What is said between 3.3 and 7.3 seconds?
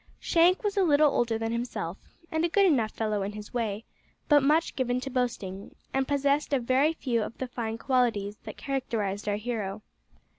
his way, but much given to boasting, and possessed of very few